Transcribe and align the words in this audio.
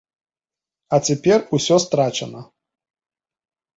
А 0.97 0.99
цяпер 1.09 1.39
усё 1.57 1.75
страчана. 1.85 2.41